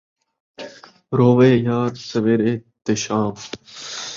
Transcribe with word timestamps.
رووے 1.17 1.51
یار 1.65 1.91
سویر 2.09 2.41
تے 2.83 2.93
شام 3.03 3.35